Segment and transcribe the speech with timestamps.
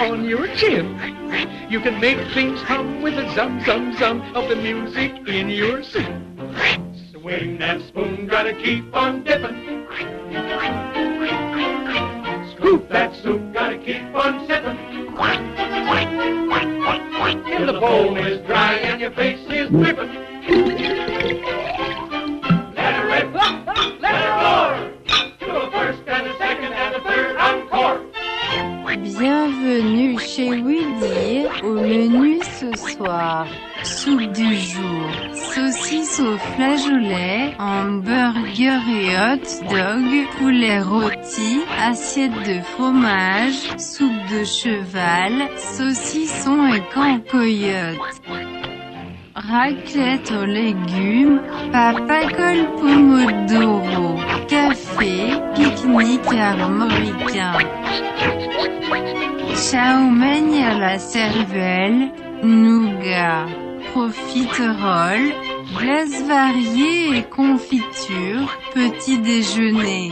[0.00, 0.96] on your chin.
[1.68, 5.82] You can make things hum with a zum zum zum of the music in your
[5.82, 6.06] soup.
[7.12, 9.67] Swing that spoon, gotta keep on dipping.
[42.26, 47.96] De fromage, soupe de cheval, saucisson et cancoyote.
[49.36, 57.52] Raclette aux légumes, papacole pomodoro, café, pique-nique armoricain.
[60.10, 62.10] Mein à la cervelle,
[62.42, 63.46] nougat,
[63.92, 65.32] profiterole,
[65.78, 70.10] glace variée et confiture, petit déjeuner.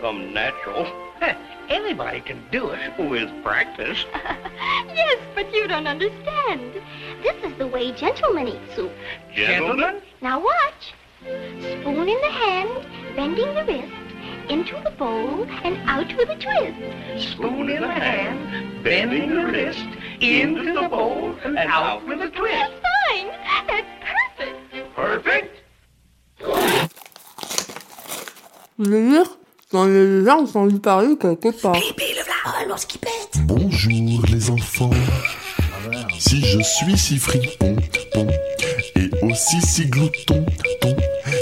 [0.00, 0.86] Come natural.
[1.68, 2.98] Anybody can do it.
[2.98, 4.04] With practice.
[4.14, 6.82] yes, but you don't understand.
[7.22, 8.90] This is the way gentlemen eat soup.
[9.34, 10.00] Gentlemen?
[10.20, 10.94] Now watch.
[11.22, 13.92] Spoon in the hand, bending the wrist,
[14.48, 17.32] into the bowl, and out with a twist.
[17.32, 19.86] Spoon in the hand, bending the wrist,
[20.20, 22.54] into the bowl, and out with a twist.
[22.54, 22.72] That's
[23.06, 23.28] fine.
[23.66, 23.86] That's
[24.96, 24.96] perfect.
[24.96, 25.56] Perfect?
[29.72, 31.76] Je veux dire, j'en ai déjà entendu parler quelque part.
[33.44, 34.90] Bonjour les enfants.
[36.18, 37.76] Si je suis si fripon,
[38.12, 38.26] pon,
[38.96, 40.44] et aussi si glouton,
[40.80, 40.96] ton,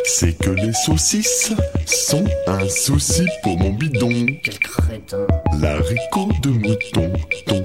[0.04, 1.52] c'est que les saucisses
[1.86, 4.26] sont un souci pour mon bidon.
[4.42, 5.26] Quel crétin.
[5.60, 7.12] L'haricot de mouton,
[7.46, 7.62] ton,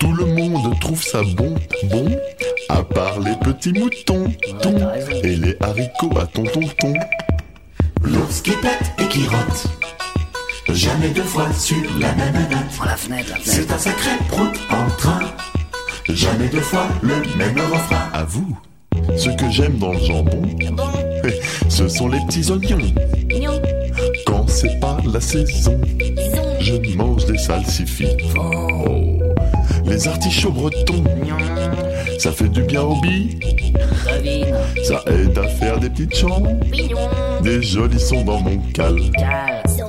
[0.00, 2.18] tout le monde trouve ça bon, bon,
[2.68, 4.76] à part les petits moutons, ton,
[5.22, 6.94] et les haricots à ton tonton.
[8.04, 9.66] L'ours qui pète et qui rote.
[10.68, 12.58] Jamais deux fois sur la même note.
[12.76, 13.44] Prends la fenêtre, la fenêtre.
[13.44, 15.20] C'est un sacré prout en train.
[16.08, 18.08] Jamais deux fois le même refrain.
[18.12, 18.56] À vous,
[19.16, 20.42] ce que j'aime dans le jambon,
[21.68, 22.92] ce sont les petits oignons.
[24.26, 25.80] Quand c'est pas la saison,
[26.60, 28.16] je mange des salsifis.
[28.36, 29.19] Oh.
[29.84, 31.04] Les artichauts bretons,
[32.18, 33.38] ça fait du bien au billes,
[34.84, 36.50] ça aide à faire des petites chambres,
[37.42, 38.96] des jolis sons dans mon cal.
[39.12, 39.80] Calme.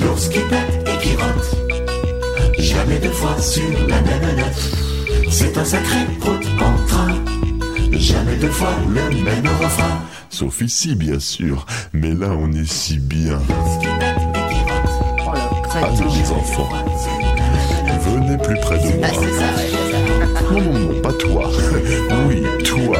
[0.00, 2.58] L'ours qui pète et qui rote.
[2.58, 5.28] Jamais deux fois sur la même note.
[5.30, 7.14] C'est un sacré prout en train.
[7.92, 10.00] Jamais deux fois le même refrain.
[10.30, 13.38] Sauf ici, bien sûr, mais là on est si bien.
[15.74, 16.68] Allez les enfants,
[18.10, 19.08] venez plus près de moi.
[19.40, 20.52] Ah.
[20.52, 21.50] Non, non, non, pas toi.
[22.28, 22.98] Oui, toi.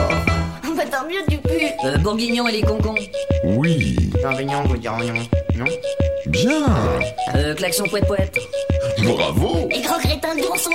[0.76, 1.66] Bah tant mieux du cul.
[1.84, 2.94] Euh, Bourguignon et les concons.
[3.44, 5.14] Oui, Bourguignon, Bourguignon.
[5.56, 5.64] Non
[6.26, 6.64] bien.
[7.34, 8.38] Euh, klaxon poète poète.
[9.02, 9.68] Bravo.
[9.70, 10.70] Les grands crétins de son.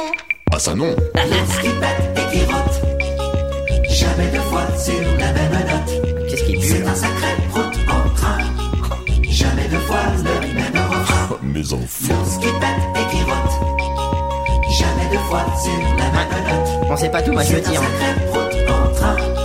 [0.52, 0.96] Ah ça non.
[1.16, 3.90] L'ours qui pète et qui rote.
[3.90, 6.30] Jamais deux fois sur la même note.
[6.30, 8.38] Qu'est-ce qui pue C'est un sacré prout en train.
[9.30, 11.38] Jamais deux fois le même refrain.
[11.44, 12.14] Mes enfants.
[16.90, 19.37] On sait pas tout, moi je le C'est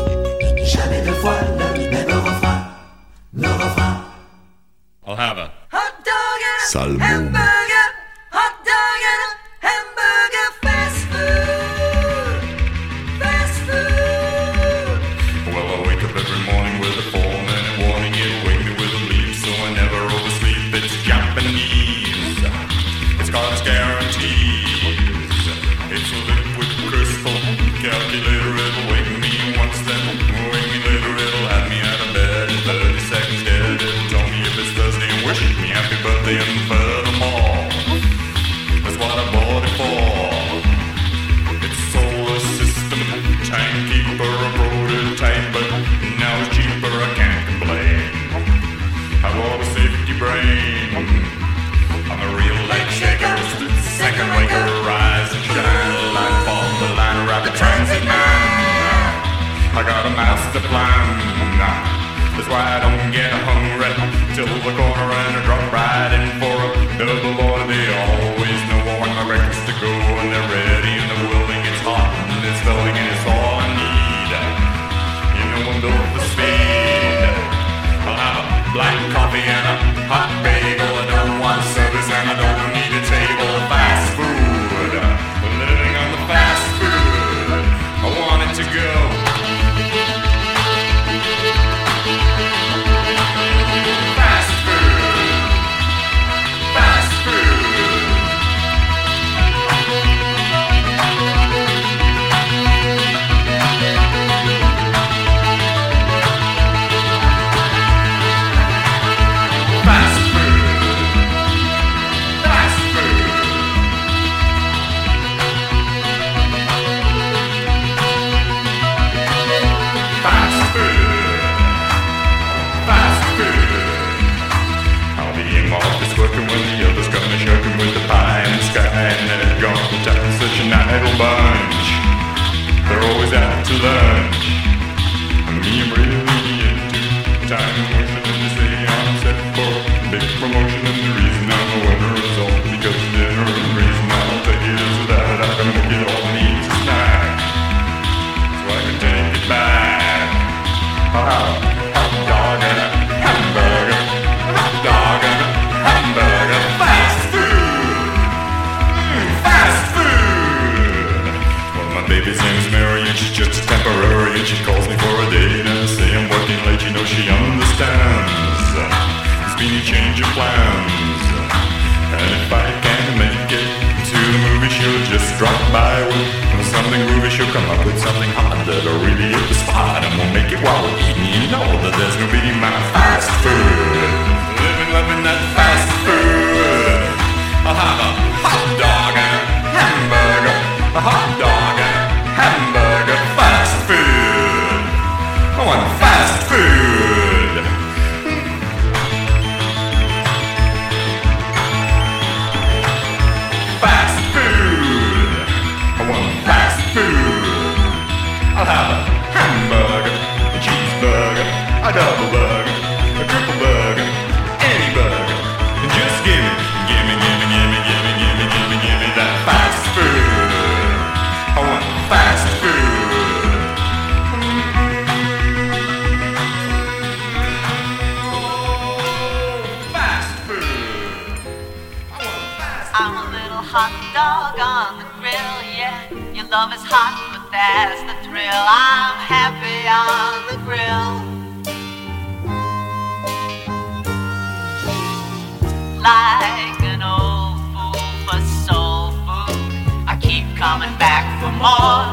[251.58, 252.04] more.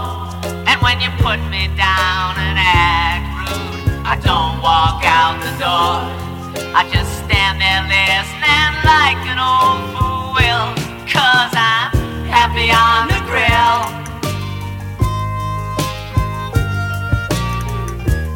[0.68, 6.02] And when you put me down and act rude, I don't walk out the door.
[6.74, 10.70] I just stand there listening like an old fool will,
[11.08, 11.92] cause I'm
[12.30, 13.80] happy on the grill.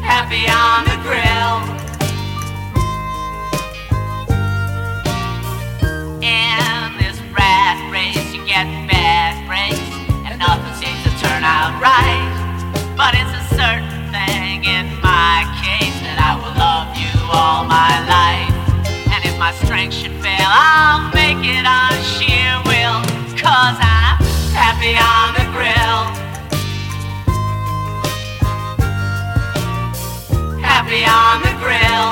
[0.02, 1.83] Happy on the grill.
[11.80, 17.64] right, but it's a certain thing in my case that I will love you all
[17.64, 18.52] my life.
[19.08, 23.00] And if my strength should fail, I'll make it on sheer will,
[23.46, 24.20] I'm
[24.52, 26.00] happy on the grill.
[30.60, 32.08] Happy on the grill.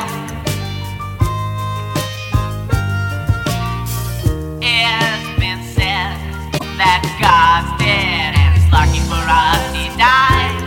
[4.64, 6.16] It's been said
[6.78, 8.21] that God's dead
[9.32, 10.60] trusty died.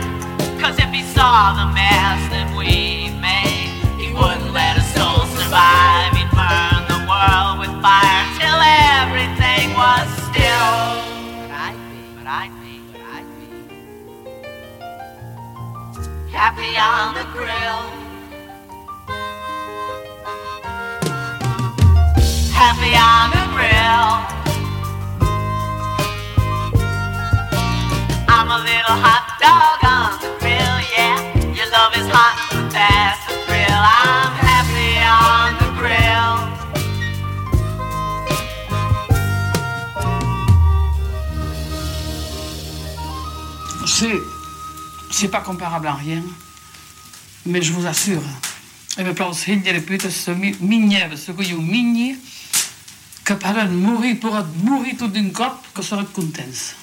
[0.60, 3.70] Cause if he saw the mess that we made,
[4.00, 6.10] he wouldn't let a soul survive.
[6.18, 8.60] He'd burn the world with fire till
[8.98, 10.74] everything was still.
[11.46, 13.46] But I'd be, but I'd be, but I'd be
[16.34, 17.82] happy on the grill.
[22.62, 23.35] Happy on the
[45.18, 46.22] C'est pas comparable à rien,
[47.46, 48.20] mais je vous assure,
[48.98, 50.28] je me pense qu'il y a des petites
[50.60, 52.18] minières, ce que vous minier,
[53.24, 54.16] que par un mourir
[54.62, 56.76] mourir tout d'une coppe, que ça va contente.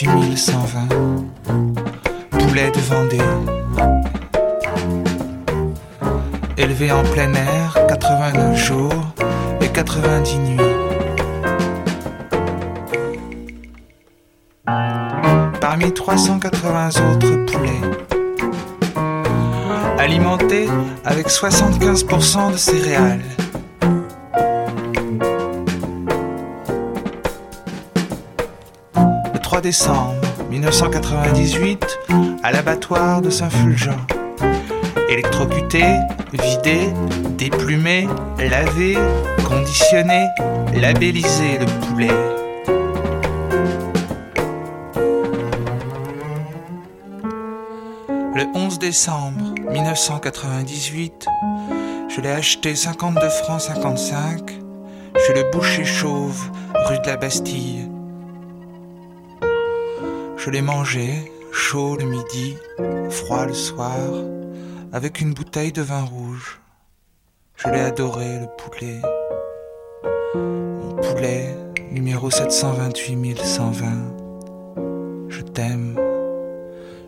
[0.00, 0.88] 728 120.
[2.30, 3.18] Poulet de Vendée.
[6.56, 8.94] Élevé en plein air 89 jours
[9.60, 10.56] et 90 nuits.
[15.60, 17.82] Parmi 380 autres poulets.
[19.98, 20.66] Alimenté
[21.04, 23.20] avec 75% de céréales.
[29.70, 30.16] Décembre
[30.50, 32.00] 1998,
[32.42, 34.04] à l'abattoir de Saint-Fulgent.
[35.08, 35.84] Électrocuté,
[36.32, 36.88] vidé,
[37.38, 38.98] déplumé, lavé,
[39.48, 40.26] conditionné,
[40.74, 42.08] labellisé le poulet.
[48.34, 51.26] Le 11 décembre 1998,
[52.08, 54.50] je l'ai acheté 52 francs 55
[55.24, 56.50] chez le boucher chauve,
[56.86, 57.69] rue de la Bastille.
[60.42, 62.56] Je l'ai mangé, chaud le midi,
[63.10, 63.98] froid le soir,
[64.90, 66.62] avec une bouteille de vin rouge.
[67.56, 69.02] Je l'ai adoré, le poulet.
[70.34, 71.54] Mon poulet,
[71.92, 73.86] numéro 728 120.
[75.28, 76.00] Je t'aime,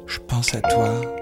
[0.07, 1.22] je pense à toi.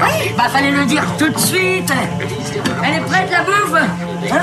[0.00, 1.90] Oui Bah fallait le dire tout de suite.
[2.84, 3.74] Elle est prête la bouffe?
[4.30, 4.40] Hein?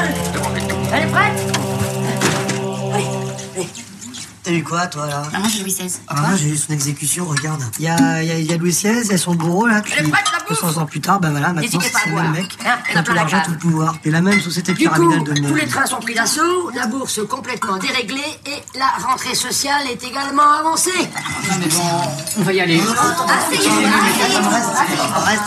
[0.94, 1.65] Elle est prête?
[4.46, 5.92] T'as eu quoi, toi, là Ah moi j'ai Louis XVI.
[6.08, 7.64] Ah, moi, j'ai eu son exécution, regarde.
[7.80, 9.34] Il y a, il y a- il y a Louis XVI, il y a son
[9.34, 9.92] bourreau, là, puis...
[9.98, 12.32] Elle est prête, la bouffe 200 ans plus tard, bah voilà, maintenant, c'est le même
[12.32, 12.56] mec.
[12.64, 13.96] Hein, elle a tout l'argent, tout le pouvoir.
[14.06, 15.56] Et la même société Du coup, pyramidale de tous merde.
[15.58, 20.52] les trains sont pris d'assaut, la bourse complètement déréglée et la rentrée sociale est également
[20.60, 20.92] avancée.
[21.60, 22.02] mais bon,
[22.38, 22.80] on va y aller.
[22.88, 23.16] Ah,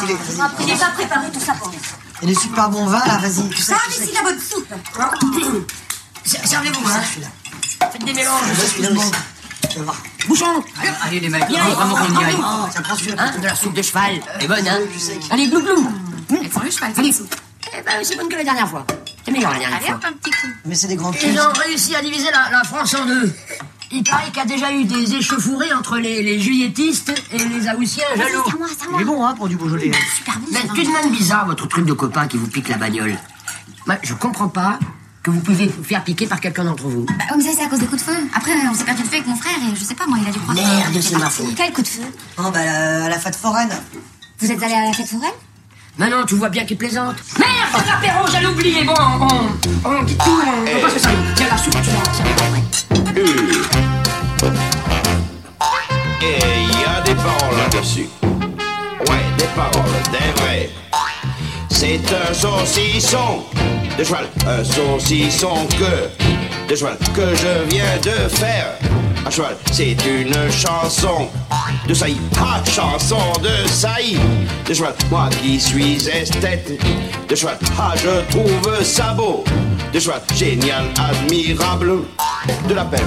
[0.04, 0.16] il est...
[0.60, 1.74] Il est pas préparé tout ça pour nous.
[2.22, 3.48] Il est super bon vin, là, vas-y.
[3.50, 4.74] Tu sais, tu mais c'est la bonne soupe
[6.44, 7.00] Servez-vous, hein
[7.80, 9.10] Faites des mélanges, Je je suis là aussi.
[9.70, 9.96] Tu vas voir.
[10.26, 10.64] Bouchon
[11.04, 12.36] Allez les mecs, Viens, vraiment qu'on y aille.
[12.38, 13.16] Oh, prends celui-là.
[13.18, 14.20] Hein, de la soupe de cheval.
[14.36, 14.78] Elle est bonne, hein?
[15.30, 15.88] Allez, glou glou
[16.30, 18.86] Elle prend le cheval, Allez, est pas aussi bonne que la dernière fois.
[19.24, 19.96] C'est meilleur la dernière Allez fois.
[19.96, 20.46] hop, un petit coup.
[20.64, 23.32] Mais c'est des grands Ils ont réussi à diviser la, la France en deux.
[23.90, 27.70] Il paraît qu'il y a déjà eu des échauffourées entre les, les juilletistes et les
[27.70, 28.42] haussiens jaloux.
[28.46, 28.98] c'est à moi, c'est à moi.
[28.98, 29.92] Il est bon, hein, pour du Beaujolais.
[30.16, 30.46] Super bon.
[30.52, 30.68] Mais ça.
[30.68, 33.16] tout de même bizarre votre truc de copain qui vous pique la bagnole.
[34.02, 34.78] Je comprends pas
[35.22, 37.04] que vous pouvez vous faire piquer par quelqu'un d'entre vous.
[37.06, 38.16] Bah, comme ça, c'est à cause des coups de feu.
[38.34, 40.28] Après, on s'est perdu de feu avec mon frère et je sais pas, moi, il
[40.28, 40.54] a dû croire.
[40.56, 41.54] Merde, c'est ma faute.
[41.56, 42.02] Quel coup de feu?
[42.38, 43.70] Oh, bah, la- à la fête foraine.
[44.40, 45.30] Vous êtes allé à la fête foraine?
[45.98, 47.16] Maintenant, tu vois bien qu'il plaisante.
[47.38, 48.84] Merde, l'apéro, j'allais oublier.
[48.84, 51.18] Bon, on, on, dit tout, on, on passe le salon.
[51.34, 53.68] Tiens, la soupe, tu verras, ça va après.
[56.22, 58.08] Et il y a des paroles là-dessus.
[58.22, 60.70] Ouais, des paroles, des vraies.
[61.70, 63.44] C'est un saucisson
[63.98, 66.08] de cheval, un saucisson que
[66.68, 68.78] de cheval que je viens de faire.
[69.26, 71.28] À cheval, c'est une chanson
[71.88, 74.20] de saillie, ah, chanson de saillie.
[74.68, 76.70] De cheval, moi qui suis esthète,
[77.28, 79.42] de cheval, ah, je trouve ça beau.
[79.92, 82.04] De cheval, génial, admirable,
[82.68, 83.00] de la peine,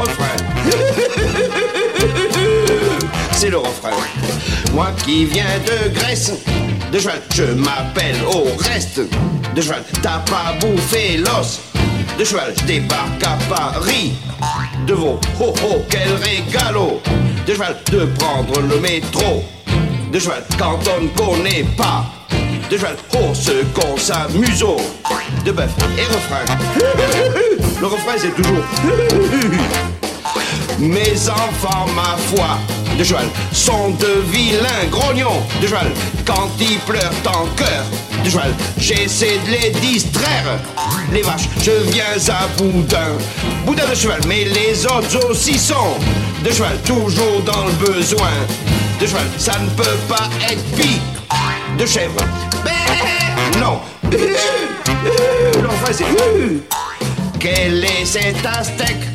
[0.00, 0.36] refrain.
[3.32, 3.90] c'est le refrain.
[4.72, 6.32] Moi qui viens de Grèce,
[6.92, 9.00] de cheval, je m'appelle au reste.
[9.54, 11.60] De cheval, t'as pas bouffé l'os.
[12.18, 14.12] De cheval, je débarque à Paris.
[14.86, 17.00] De oh oh, quel régalo.
[17.46, 19.44] De cheval, de prendre le métro.
[20.12, 22.04] De cheval, quand on ne connaît pas.
[22.70, 24.64] De cheval, oh ce qu'on s'amuse.
[25.44, 26.44] De bœuf et refrain.
[27.80, 28.64] Le refrain c'est toujours.
[30.78, 32.58] Mes enfants, ma foi,
[32.98, 35.40] de cheval, sont de vilains grognons.
[35.62, 35.92] De cheval,
[36.26, 37.84] quand ils pleurent en cœur,
[38.24, 40.58] de cheval, j'essaie de les distraire.
[41.12, 43.12] Les vaches, je viens à boudin.
[43.64, 45.94] Boudin de cheval, mais les autres aussi sont.
[46.44, 48.32] De cheval, toujours dans le besoin.
[49.00, 51.00] De cheval, ça ne peut pas être pis.
[51.78, 52.20] De chèvre,
[53.60, 53.78] non.
[55.62, 56.04] L'enfant, c'est.
[57.38, 59.06] Quel est cet aztèque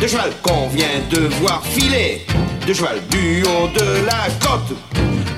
[0.00, 2.24] de cheval qu'on vient de voir filer,
[2.68, 4.76] de cheval du haut de la côte,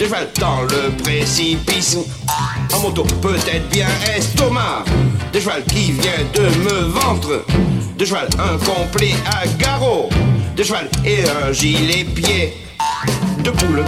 [0.00, 1.96] de cheval dans le précipice,
[2.74, 4.84] en moto peut-être bien estomac,
[5.32, 7.44] de cheval qui vient de me ventre,
[7.96, 10.08] de cheval un complet à garrot,
[10.56, 12.56] de cheval et un gilet pied
[13.44, 13.84] de poule.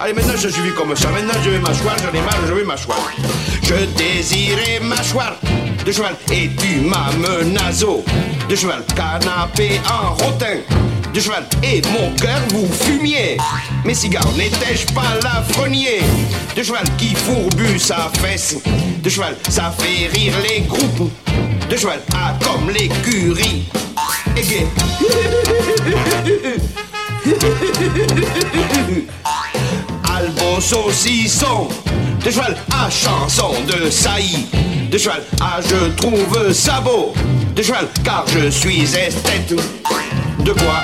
[0.00, 1.10] Allez, maintenant je suis vu comme ça.
[1.10, 2.98] Maintenant je vais m'asseoir, j'en ai marre, je vais m'asseoir.
[3.62, 5.36] Je désirais m'asseoir
[5.86, 8.02] de cheval et tu m'as menazo.
[8.48, 10.58] De cheval, canapé en rotin.
[11.12, 13.36] De cheval et mon cœur vous fumiez.
[13.84, 16.02] Mes cigares n'étais-je pas l'affrenier
[16.54, 18.56] De cheval qui fourbu sa fesse.
[19.02, 21.10] De cheval, ça fait rire les groupes.
[21.68, 23.64] De cheval, ah comme l'écurie.
[24.36, 24.66] Et gay.
[30.04, 31.68] Albo saucisson
[32.24, 34.46] de cheval à chanson de saillie
[34.90, 37.14] de cheval à je trouve ça beau
[37.54, 39.54] de cheval car je suis esthète
[40.44, 40.80] de quoi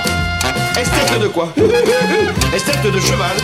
[0.78, 1.52] esthète de quoi
[2.54, 3.36] esthète de cheval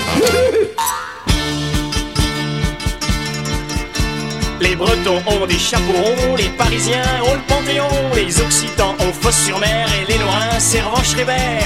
[4.60, 9.88] Les Bretons ont des chapeaux ronds, les Parisiens ont le Panthéon, les Occitans ont Fosse-sur-Mer
[10.00, 11.58] et les Lorrains Servan-Schreiber.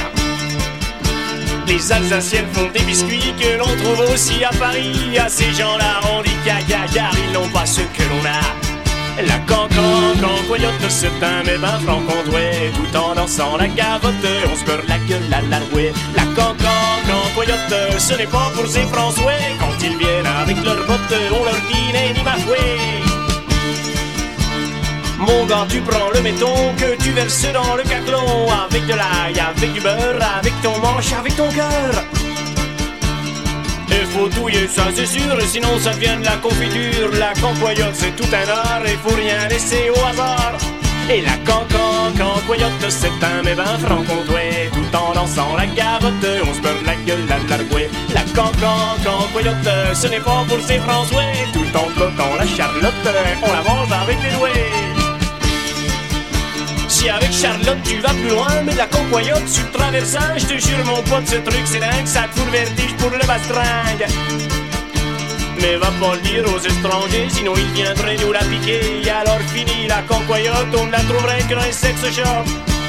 [1.66, 5.18] Les Alsaciennes font des biscuits que l'on trouve aussi à Paris.
[5.18, 8.65] À ces gens-là, on dit gaga, car ils n'ont pas ce que l'on a.
[9.24, 12.70] La cancan, cancoyote, c'est un mébain franc-comtois.
[12.74, 14.14] Tout en dansant la gavotte,
[14.50, 15.92] on se beurre la gueule à la rouée.
[16.14, 19.32] La cancan, cancoyote, ce n'est pas pour ces François.
[19.58, 22.36] Quand ils viennent avec leurs bottes, on leur dit ni ma.
[25.18, 29.40] Mon gars, tu prends le méton que tu verses dans le caclon Avec de l'ail,
[29.40, 32.25] avec du beurre, avec ton manche, avec ton cœur
[33.90, 37.10] Il faut touiller ça c'est sûr, sinon ça devient de la confiture.
[37.18, 40.56] La cancoyote c'est tout un art, il faut rien laisser au hasard.
[41.08, 44.40] Et la cancan, cancoyote c'est un mévin franc-comtois
[44.72, 49.94] Tout en dansant la gavotte, on se beurre la gueule à l'argouet La cancan, cancoyote,
[49.94, 51.22] ce n'est pas pour ces François.
[51.52, 52.94] Tout en flottant la charlotte,
[53.42, 54.75] on la mange avec les doigts
[56.96, 60.56] si avec Charlotte tu vas plus loin, mais la concoyote sur le traversant, je te
[60.58, 64.06] jure mon pote, ce truc c'est dingue, ça te fout le vertige pour le bastringue.
[65.60, 68.80] Mais va pas le dire aux étrangers, sinon ils viendraient nous la piquer.
[69.04, 72.00] Et alors fini la concoyote, on la trouverait que dans les sex.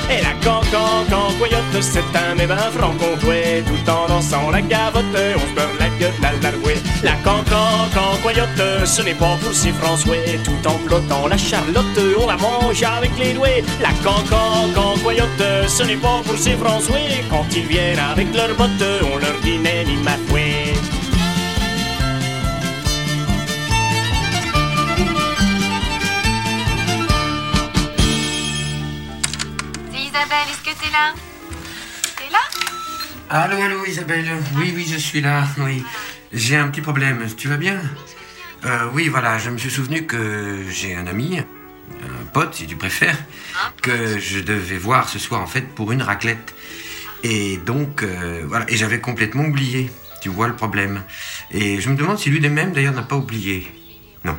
[0.09, 5.03] Et la cancan, cancoyote, c'est un mévin franc-comtois Tout en dansant la gavotte,
[5.35, 9.71] on se la gueule à l'arouet la cancan, -can coyote, ce n'est pas pour ces
[9.71, 10.15] François.
[10.43, 13.63] Tout en blottant la charlotte, on la mange avec les doués.
[13.79, 16.97] La cancan, -can coyote, ce n'est pas pour ces François.
[17.29, 20.73] Quand ils viennent avec leurs bottes, on leur dit Nelly Matoué.
[29.93, 31.13] Isabelle, est-ce que t'es là?
[32.17, 32.43] T'es là?
[33.29, 35.83] Allô, allô Isabelle, oui, oui, je suis là, oui.
[36.33, 37.25] J'ai un petit problème.
[37.37, 37.81] Tu vas bien?
[38.65, 39.37] Euh, Oui, voilà.
[39.37, 43.17] Je me suis souvenu que j'ai un ami, un pote, si tu préfères,
[43.81, 46.53] que je devais voir ce soir, en fait, pour une raclette.
[47.23, 48.65] Et donc, euh, voilà.
[48.69, 49.89] Et j'avais complètement oublié.
[50.21, 51.03] Tu vois le problème.
[51.51, 53.71] Et je me demande si lui de même, d'ailleurs, n'a pas oublié.
[54.23, 54.37] Non.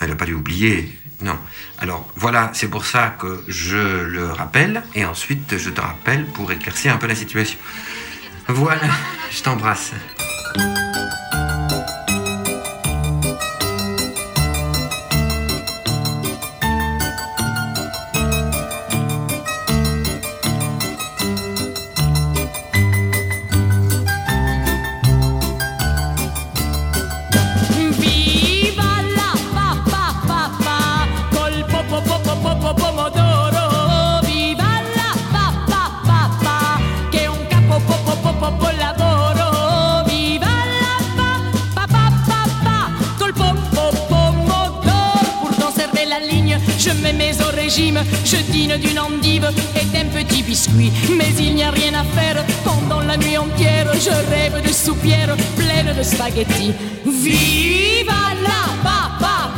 [0.00, 0.96] Elle n'a pas dû oublier.
[1.20, 1.36] Non.
[1.78, 6.52] Alors voilà, c'est pour ça que je le rappelle et ensuite je te rappelle pour
[6.52, 7.58] éclaircir un peu la situation.
[8.46, 8.88] Voilà,
[9.32, 9.92] je t'embrasse.
[10.56, 11.27] Viva
[48.24, 49.48] Je dîne d'une endive
[49.80, 50.90] et d'un petit biscuit.
[51.16, 53.86] Mais il n'y a rien à faire Pendant la nuit entière.
[53.94, 56.72] Je rêve de soupières pleines de spaghettis.
[57.06, 59.57] Viva la pa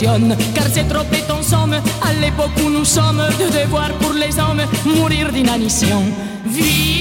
[0.00, 4.38] Car c'est trop bête en somme, à l'époque où nous sommes, de devoir pour les
[4.38, 6.02] hommes mourir d'inanition.
[6.46, 6.99] Viva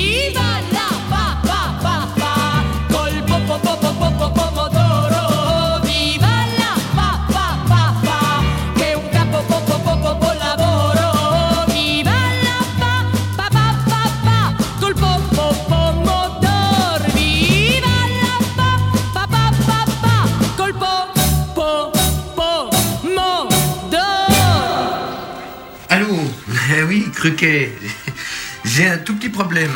[27.20, 27.74] Cruquet.
[28.64, 29.72] J'ai un tout petit problème.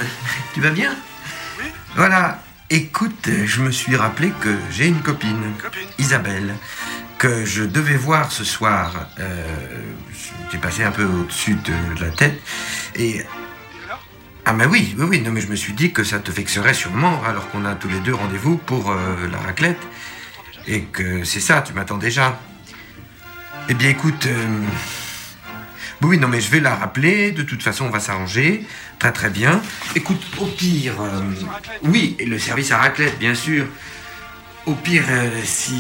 [0.53, 0.95] Tu vas bien?
[1.59, 1.65] Oui.
[1.93, 2.41] Voilà.
[2.69, 5.51] Écoute, je me suis rappelé que j'ai une copine,
[5.99, 6.55] Isabelle,
[7.17, 9.07] que je devais voir ce soir.
[9.19, 9.45] Euh,
[10.51, 12.41] j'ai passé un peu au-dessus de la tête.
[12.95, 13.23] Et.
[14.45, 15.21] Ah, mais oui, oui, oui.
[15.21, 17.89] Non, mais je me suis dit que ça te vexerait sûrement, alors qu'on a tous
[17.89, 19.81] les deux rendez-vous pour euh, la raclette.
[20.65, 22.39] Et que c'est ça, tu m'attends déjà.
[23.67, 24.27] Eh bien, écoute.
[24.27, 24.61] euh,
[26.01, 27.31] oui, non, mais je vais la rappeler.
[27.31, 28.65] De toute façon, on va s'arranger.
[28.99, 29.61] Très, très bien.
[29.95, 30.93] Écoute, au pire.
[31.01, 31.21] euh,
[31.83, 33.65] oui, et le service à raclette, bien sûr.
[34.65, 35.75] Au pire, euh, si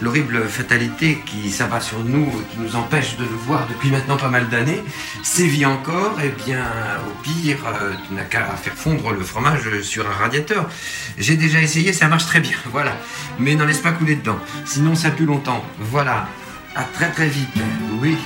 [0.00, 4.16] l'horrible fatalité qui s'abat sur nous et qui nous empêche de le voir depuis maintenant
[4.16, 4.82] pas mal d'années
[5.22, 6.64] sévit encore, eh bien,
[7.06, 10.68] au pire, euh, tu n'as qu'à faire fondre le fromage sur un radiateur.
[11.16, 12.96] J'ai déjà essayé, ça marche très bien, voilà.
[13.38, 15.64] Mais n'en laisse pas couler dedans, sinon ça pue longtemps.
[15.78, 16.28] Voilà.
[16.74, 17.48] À très très vite.
[18.00, 18.16] Oui,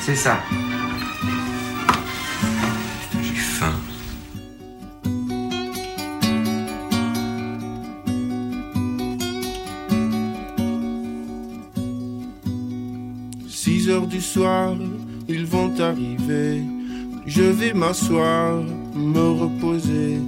[0.00, 0.40] c'est ça.
[3.22, 3.74] J'ai faim.
[13.46, 14.74] 6 heures du soir,
[15.28, 16.62] ils vont arriver.
[17.26, 18.62] Je vais m'asseoir,
[18.94, 20.18] me reposer.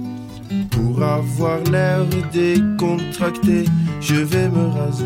[0.71, 3.65] Pour avoir l'air décontracté,
[3.99, 5.03] je vais me raser.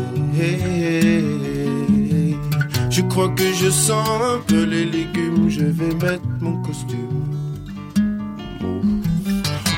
[2.98, 7.30] Je crois que je sens un peu les légumes, je vais mettre mon costume.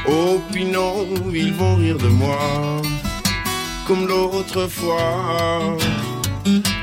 [0.09, 2.81] Oh, puis non, ils vont rire de moi,
[3.87, 5.77] comme l'autre fois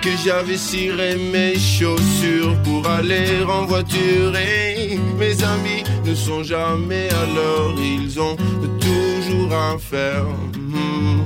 [0.03, 7.09] que j'avais ciré mes chaussures pour aller en voiture et mes amis ne sont jamais
[7.09, 8.37] à l'heure, ils ont
[8.79, 10.27] toujours à faire.
[10.55, 11.23] Hmm.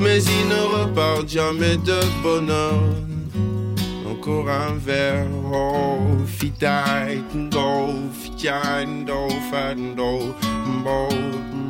[0.00, 2.82] Mais ils ne repartent jamais de bonheur.
[4.22, 10.32] Encore un verre, oh, fitai, do, fitai, do, fan, do,
[10.84, 11.08] bo,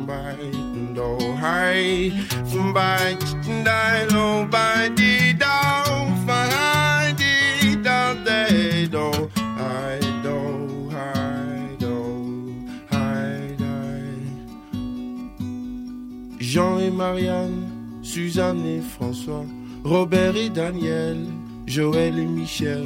[0.05, 0.51] bai,
[0.93, 2.13] do, hi,
[2.71, 3.17] bai,
[3.63, 5.45] dai, do, bai, di, do,
[6.27, 9.09] fi, di, do, de, do,
[9.57, 11.97] I, do, hi, do,
[12.91, 13.55] hi,
[16.37, 16.91] dai.
[16.91, 17.65] Marianne,
[18.03, 19.43] Suzanne et François,
[19.83, 21.17] Robert et Daniel,
[21.73, 22.85] Joël et Michel.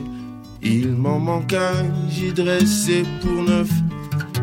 [0.64, 3.70] Il m'en manque un, j'ai dressé pour neuf.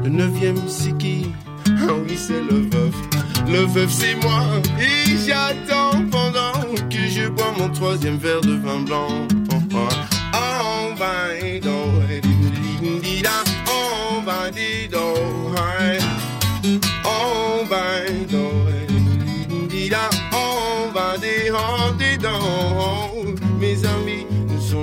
[0.03, 1.33] Le neuvième c'est qui?
[1.67, 2.95] Ah oui c'est le veuf.
[3.49, 4.45] Le veuf c'est moi
[4.79, 9.27] et j'attends pendant que je bois mon troisième verre de vin blanc.
[9.51, 10.05] Oh, oh.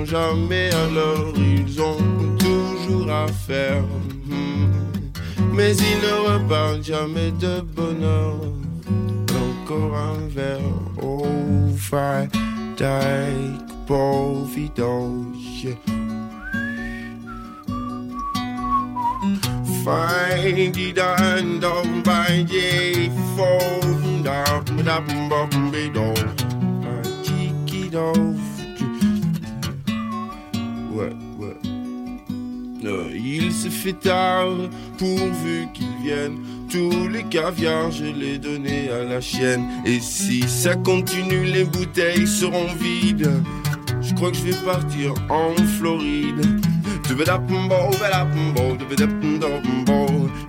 [0.04, 3.82] Jamais l'heure, ils ont toujours à faire.
[4.26, 4.70] Hmm.
[5.52, 8.36] Mais ils ne repartent jamais de bonheur.
[9.30, 10.60] Encore un verre,
[11.02, 11.26] oh,
[12.76, 15.32] die, Bovidos.
[19.84, 26.24] Find it and down by the phone, down, down, down, down,
[27.24, 28.51] Cheeky dove.
[30.92, 31.56] Ouais, ouais.
[32.84, 34.48] Euh, il se fait tard,
[34.98, 36.38] pourvu qu'il vienne.
[36.68, 39.64] Tous les caviars, je les donné à la chienne.
[39.86, 43.30] Et si ça continue, les bouteilles seront vides.
[44.00, 46.60] Je crois que je vais partir en Floride.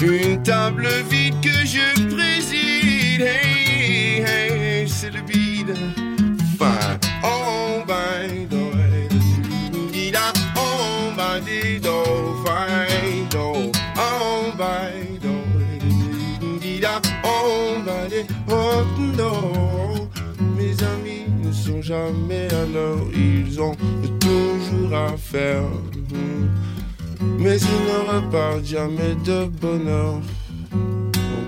[0.01, 3.21] Une table vide que je préside.
[3.21, 5.75] Hey, hey, c'est le bide.
[6.53, 7.83] Enfin, oh,
[8.49, 8.62] do,
[19.17, 20.09] do.
[20.57, 23.75] Mes amis ne sont jamais à l'heure, ils ont
[24.19, 25.63] toujours à faire.
[27.39, 30.21] Mais ils ne repartent jamais de bonheur.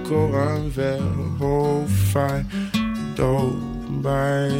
[0.04, 1.00] Encore un verre,
[1.42, 2.46] oh, fine,
[4.02, 4.52] bye,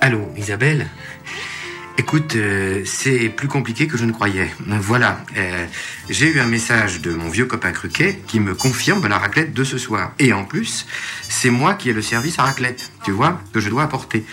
[0.00, 0.88] Allô, Isabelle?
[2.08, 4.50] Écoute, euh, c'est plus compliqué que je ne croyais.
[4.66, 5.66] Voilà, euh,
[6.08, 9.62] j'ai eu un message de mon vieux copain Cruquet qui me confirme la raclette de
[9.62, 10.12] ce soir.
[10.18, 10.86] Et en plus,
[11.20, 14.24] c'est moi qui ai le service à raclette, tu vois, que je dois apporter.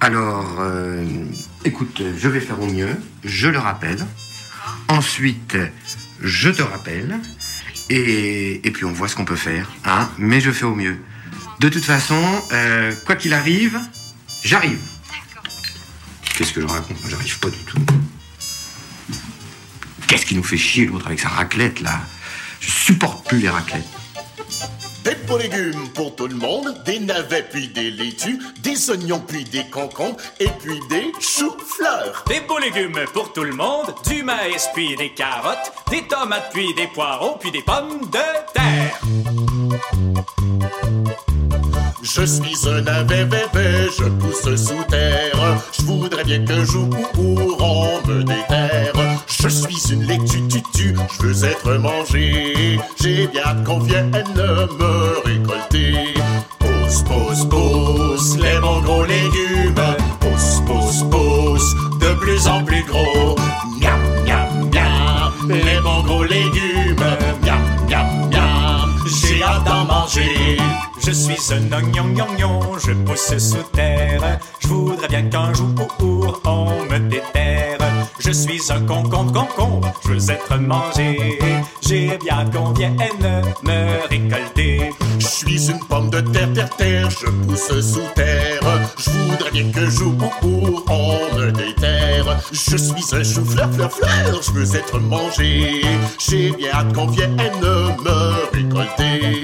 [0.00, 1.04] Alors, euh,
[1.64, 4.04] écoute, je vais faire au mieux, je le rappelle.
[4.88, 5.56] Ensuite,
[6.20, 7.20] je te rappelle.
[7.90, 10.08] Et, et puis on voit ce qu'on peut faire, hein.
[10.18, 10.96] Mais je fais au mieux.
[11.60, 13.78] De toute façon, euh, quoi qu'il arrive,
[14.42, 14.80] j'arrive.
[16.36, 17.78] Qu'est-ce que je raconte Moi, J'arrive pas du tout.
[20.08, 22.00] Qu'est-ce qui nous fait chier l'autre avec sa raclette là?
[22.60, 23.84] Je supporte plus les raclettes.
[25.04, 29.44] Des beaux légumes pour tout le monde, des navets puis des laitues, des oignons puis
[29.44, 32.24] des concombres et puis des choux-fleurs.
[32.26, 36.74] Des beaux légumes pour tout le monde, du maïs puis des carottes, des tomates puis
[36.74, 39.00] des poireaux puis des pommes de terre.
[42.04, 43.38] Je suis un bébé,
[43.98, 45.58] je pousse sous terre.
[45.72, 48.92] Je voudrais bien qu'un jour on me déterre.
[49.26, 52.78] Je suis une lectue tutu, je veux être mangé.
[53.00, 56.14] J'ai bien qu'on vienne me récolter.
[56.58, 59.74] Pousse, pousse, pousse, les bons gros légumes.
[60.20, 63.23] Pousse, pousse, pousse, de plus en plus gros.
[71.06, 74.38] Je suis un oignon, je pousse sous terre.
[74.58, 75.68] Je voudrais bien qu'un jour
[76.46, 77.78] on me déterre.
[78.18, 81.38] Je suis un concombre, concombre, je veux être mangé.
[81.82, 82.96] J'ai bien qu'on vienne
[83.62, 84.94] me récolter.
[85.18, 88.62] Je suis une pomme de terre, terre, terre, je pousse sous terre.
[88.96, 92.40] Je voudrais bien que jour pour on me déterre.
[92.50, 95.82] Je suis un chou fleur, fleur, fleur, je veux être mangé.
[96.18, 99.42] J'ai bien qu'on vienne me récolter.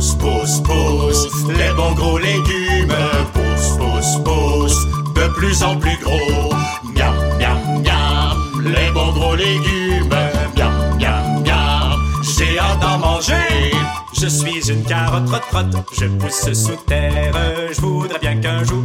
[0.00, 2.96] Pousse, pousse, pousse, les bons gros légumes.
[3.34, 6.54] Pousse, pousse, pousse, de plus en plus gros.
[6.94, 10.08] Miam, miam, miam, les bons gros légumes.
[10.56, 13.72] Miam, miam, miam, j'ai hâte d'en manger.
[14.18, 17.34] Je suis une carotte trotte trotte, je pousse sous terre.
[17.70, 18.82] Je voudrais bien qu'un jour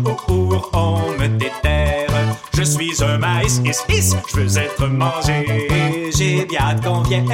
[0.74, 2.15] on me déterre.
[2.58, 5.68] Je suis un maïs, is, is, je veux être mangé.
[6.18, 7.28] J'ai bien qu'on vienne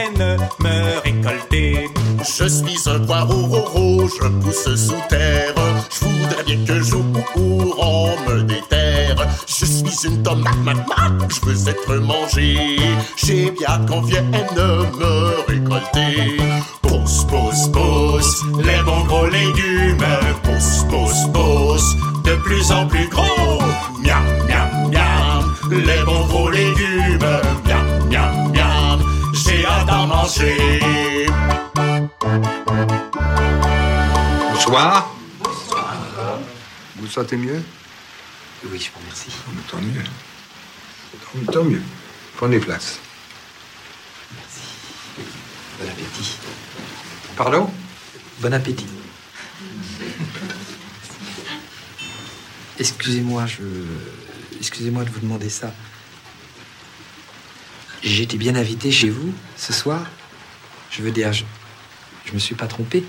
[0.60, 1.89] me récolter.
[2.19, 5.53] Je suis un poireau, ro, je pousse sous terre.
[5.91, 7.05] Je voudrais bien que jour
[7.77, 9.27] on me déterre.
[9.47, 12.77] Je suis une tomate, mat, mat, je veux être mangé.
[13.15, 16.38] J'ai bien qu'on vienne me récolter.
[16.81, 20.03] Pousse, pousse, pousse, les bons gros légumes.
[20.43, 23.62] Pousse, pousse, pousse, de plus en plus gros.
[24.03, 25.00] Miam, miam, miam,
[25.77, 27.17] les bons gros légumes.
[27.65, 28.99] bien, bien, bien,
[29.34, 30.86] j'ai hâte d'en manger.
[34.51, 35.15] Bonsoir.
[35.39, 36.39] Bonsoir.
[36.97, 37.62] Vous sentez mieux?
[38.65, 39.31] Oui, je vous remercie.
[39.69, 40.03] Tant mieux.
[41.51, 41.81] Tant mieux.
[42.36, 42.99] Prenez place.
[44.36, 44.62] Merci.
[45.79, 46.38] Bon appétit.
[47.36, 47.69] Pardon?
[48.39, 48.88] Bon appétit.
[52.79, 53.62] Excusez-moi, je...
[54.62, 55.74] Excusez-moi de vous demander ça.
[58.04, 60.06] Été bien invité chez vous ce soir
[60.91, 61.45] Je veux dire, je,
[62.26, 63.04] je me suis pas trompé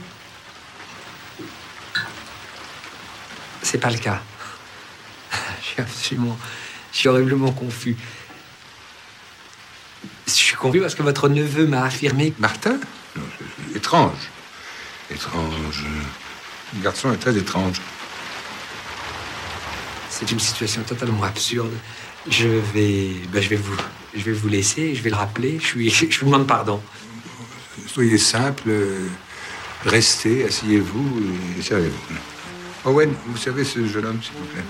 [3.60, 4.22] C'est pas le cas.
[5.60, 6.38] Je suis absolument.
[6.90, 7.98] Je suis horriblement confus.
[10.26, 12.32] Je suis confus parce que votre neveu m'a affirmé.
[12.38, 12.78] Martin?
[13.74, 14.30] Étrange.
[15.10, 15.84] Étrange.
[16.74, 17.76] Le garçon est très étrange.
[20.22, 21.72] C'est une situation totalement absurde.
[22.30, 23.74] Je vais, ben, je vais vous,
[24.14, 24.94] je vais vous laisser.
[24.94, 25.58] Je vais le rappeler.
[25.58, 25.80] Je
[26.10, 26.80] je vous demande pardon.
[27.88, 28.70] Soyez simple.
[29.84, 31.22] Restez, asseyez-vous
[31.58, 32.14] et servez-vous.
[32.88, 34.62] Owen, vous savez ce jeune homme, s'il vous plaît?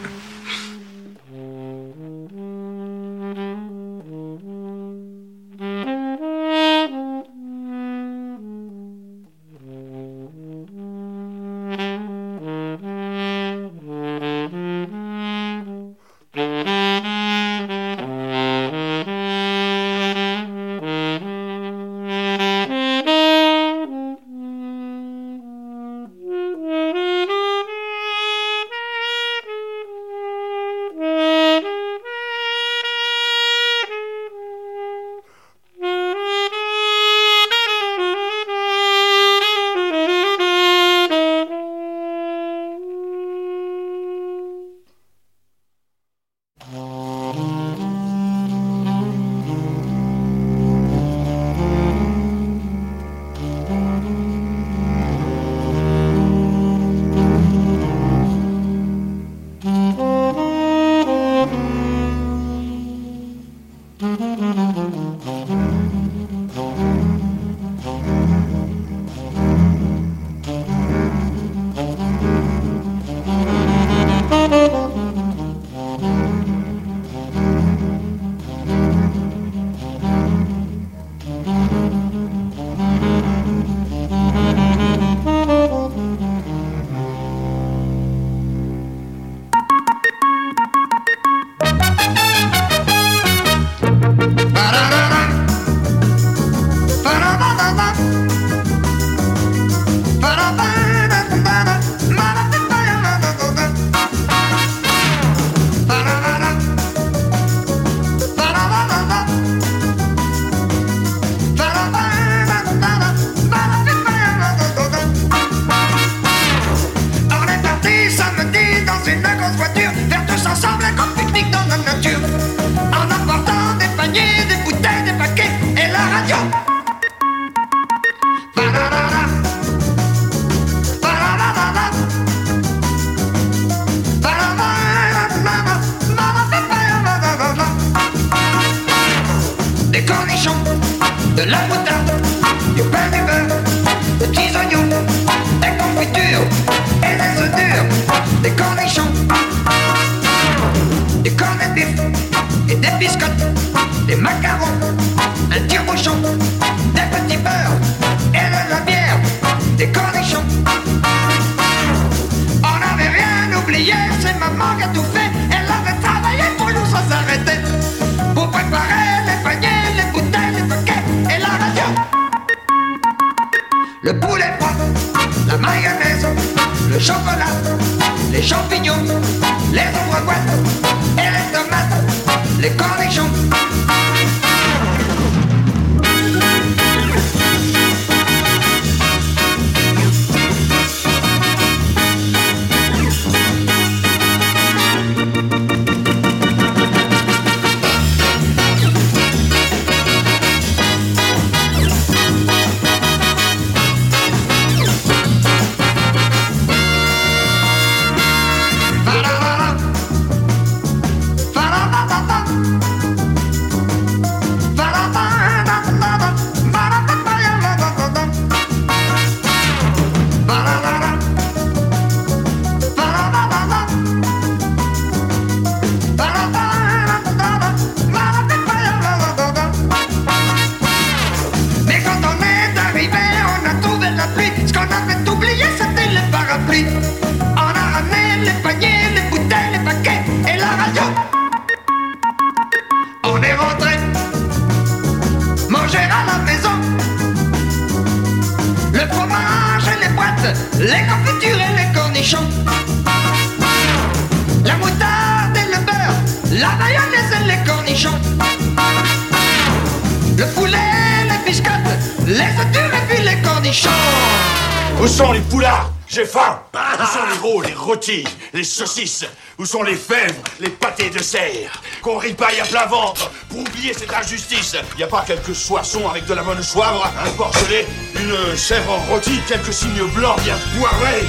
[268.63, 269.25] Les saucisses
[269.59, 273.93] Où sont les fèvres, les pâtés de serre Qu'on ripaille à plein ventre pour oublier
[273.93, 274.77] cette injustice.
[274.97, 277.85] Y a pas quelques soissons avec de la bonne soivre, un porc gelé,
[278.15, 281.27] une chèvre en rôti, quelques signes blancs bien poivrés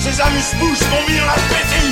[0.00, 1.91] Ces amuse-bouches m'ont mis l'appétit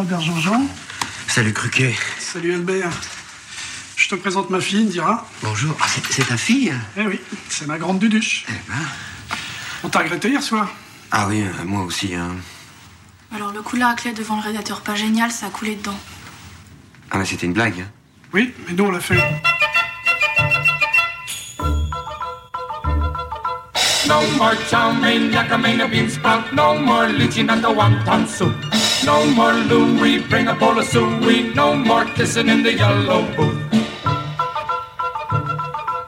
[0.00, 0.66] Albert Jean-Jean
[1.28, 1.94] Salut Cruquet.
[2.18, 2.90] Salut Albert.
[3.96, 5.26] Je te présente ma fille, Indira.
[5.42, 5.76] Bonjour.
[5.78, 7.20] Ah, c'est- ta fille Eh oui,
[7.50, 8.46] c'est ma grande duduche.
[9.84, 10.70] On t'a regretté hier soir
[11.10, 12.14] Ah oui, euh, moi aussi.
[12.14, 12.34] Hein.
[13.36, 15.98] Alors le coup de la devant le radiateur pas génial, ça a coulé dedans.
[17.10, 17.80] Ah mais c'était une blague.
[17.80, 17.90] hein.
[18.32, 19.18] Oui, mais nous on l'a fait.
[24.08, 25.30] No more chow mein,
[25.90, 26.50] bean sprout.
[26.54, 28.79] No more lychee and the wonton soup.
[29.06, 31.54] No more Louis, bring a bowl of suey.
[31.54, 33.56] No more kissing in the yellow booth.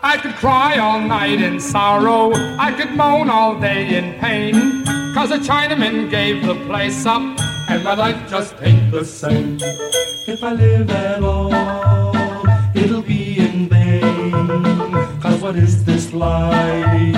[0.03, 2.33] I could cry all night in sorrow.
[2.59, 4.85] I could moan all day in pain.
[5.15, 7.23] Cause a Chinaman gave the place up.
[7.71, 9.59] And my life just ain't the same.
[10.29, 11.53] If I live at all,
[12.75, 14.93] it'll be in vain.
[15.21, 17.17] Cause what is this life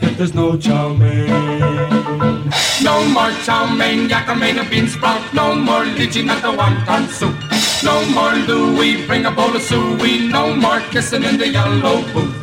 [0.00, 2.52] if there's no chow mein?
[2.80, 5.34] No more chow mein, yakamena bean sprout.
[5.34, 7.34] No more lychee, not the wonton soup.
[7.82, 10.28] No more Louis, bring a bowl of suey.
[10.28, 12.34] No more kissing in the yellow booth.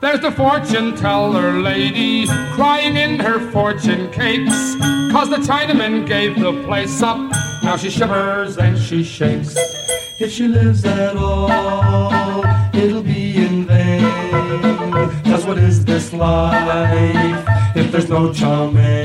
[0.00, 4.76] There's the fortune teller lady crying in her fortune cakes.
[5.12, 7.18] Cause the Chinaman gave the place up.
[7.62, 9.54] Now she shivers and she shakes.
[10.18, 12.42] If she lives at all,
[12.74, 13.35] it'll be.
[15.24, 17.44] Cause what is this life
[17.76, 19.04] if there's no chow mein?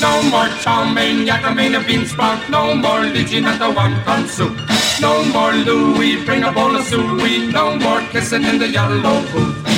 [0.00, 2.38] No more chow mein, yakamena bean sprout.
[2.48, 4.56] No more lychee, not the wonton soup.
[5.00, 7.50] No more Louis, bring a bowl of suey.
[7.52, 9.68] No more kissing in the yellow booth.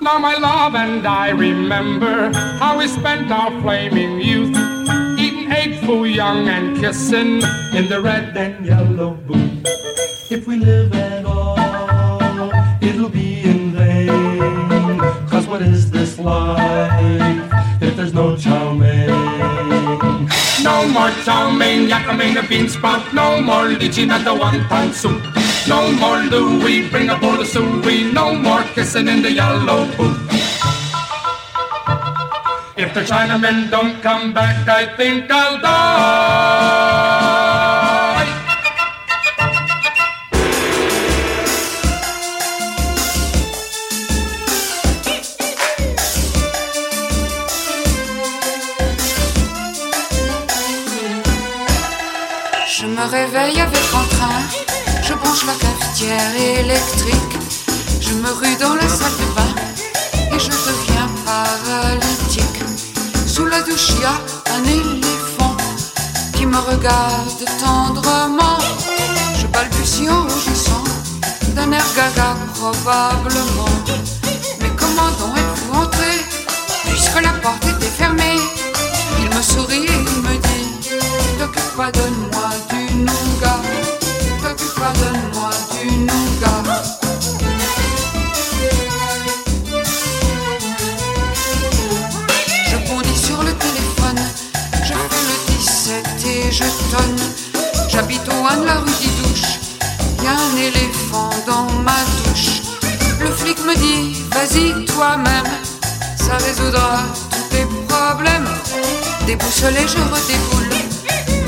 [0.00, 4.54] Now my love and I remember how we spent our flaming youth
[5.18, 7.40] Eating egg foo young and kissing
[7.72, 9.71] in the red and yellow booth
[10.32, 11.58] if we live at all,
[12.80, 14.98] it'll be in vain.
[15.28, 17.52] Cause what is this life
[17.82, 19.08] if there's no chow mein?
[20.64, 23.12] No more chow mein, yakka mein, a bean sprout.
[23.12, 25.22] No more lychee, not the one pound soup.
[25.68, 28.10] No more Louis, bring a bowl of suey.
[28.10, 30.18] No more kissing in the yellow booth.
[32.78, 37.41] If the Chinamen don't come back, I think I'll die.
[53.04, 54.42] Me réveille avec entrain,
[55.02, 57.36] je branche la cafetière électrique,
[58.00, 59.54] je me rue dans la salle de bain
[60.32, 62.62] et je deviens paralytique.
[63.26, 64.16] Sous la douche, y a
[64.54, 65.56] un éléphant
[66.34, 68.58] qui me regarde tendrement.
[69.40, 70.84] Je balbutie en rougissant,
[71.56, 73.74] d'un air gaga probablement.
[74.60, 76.12] Mais comment donc êtes-vous entré
[76.88, 78.38] puisque la porte était fermée?
[79.18, 80.98] Il me sourit et il me dit
[81.38, 82.61] T'occupe pas, donne-moi
[85.00, 86.62] donne-moi du nougat.
[92.70, 94.20] Je bondis sur le téléphone,
[94.82, 97.20] je fais le 17 et je tonne.
[97.88, 99.58] J'habite au 1 de la rue Didouche,
[100.22, 102.62] y a un éléphant dans ma douche.
[103.20, 105.52] Le flic me dit, vas-y toi-même,
[106.16, 108.48] ça résoudra tous tes problèmes.
[109.26, 110.70] Déboussolé, je redéboule,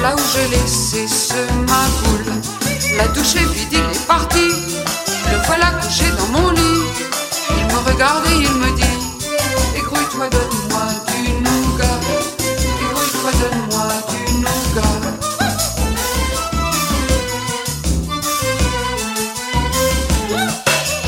[0.03, 2.64] là où j'ai laissé ce ma boule.
[2.97, 4.49] La douche est vide, il est parti,
[5.31, 6.83] le voilà couché dans mon lit.
[7.59, 8.83] Il me regarde et il me dit,
[9.77, 11.99] Égrouille-toi, donne-moi du nougat.
[12.81, 14.95] Égrouille-toi, donne-moi du nougat.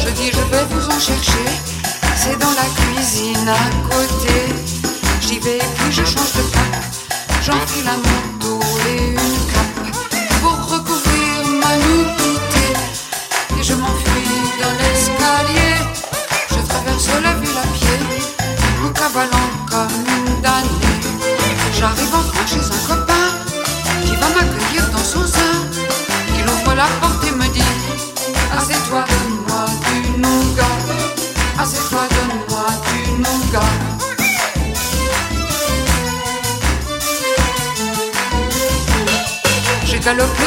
[0.00, 1.46] Je dis, je vais vous en chercher.
[2.16, 4.34] C'est dans la cuisine à côté.
[5.20, 6.82] J'y vais et puis je change de cap.
[7.44, 8.25] J'enfile un manteau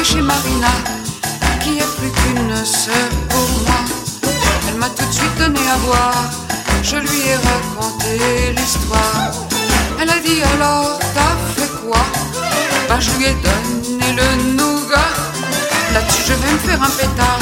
[0.02, 0.72] Chez Marina,
[1.62, 3.82] qui est plus qu'une sœur pour moi.
[4.68, 6.24] Elle m'a tout de suite donné à boire,
[6.82, 9.32] je lui ai raconté l'histoire.
[10.02, 12.00] Elle a dit alors, t'as fait quoi?
[12.88, 15.12] Ben je lui ai donné le nougat.
[15.94, 17.40] Là-dessus, je vais me faire un pétard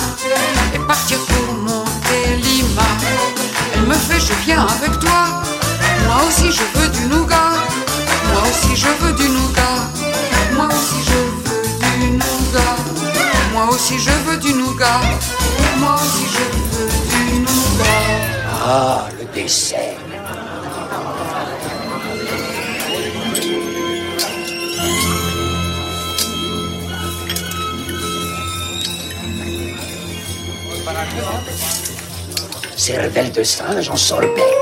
[0.74, 2.90] et partir pour monter Lima.
[3.76, 5.44] Elle me fait, je viens avec toi.
[6.08, 7.54] Moi aussi, je veux du nougat.
[8.34, 9.78] Moi aussi, je veux du nougat.
[10.54, 11.27] Moi aussi, je veux
[13.78, 15.02] aussi, je veux du nougat.
[15.78, 17.86] Moi aussi, je veux du nougat.
[18.66, 20.00] Ah, le dessert.
[32.76, 34.54] Cervelle de singe en sorbet.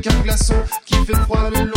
[0.00, 1.75] Qu'un glaçon qui fait froid le long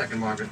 [0.00, 0.48] second, Margaret.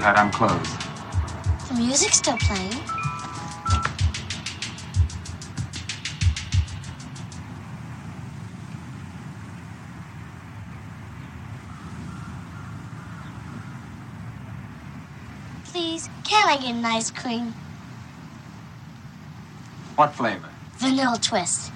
[0.00, 0.78] we had on clothes.
[1.68, 2.72] The music's still playing.
[15.66, 17.52] Please, can I get an ice cream?
[19.96, 20.48] What flavor?
[20.78, 21.72] Vanilla twist.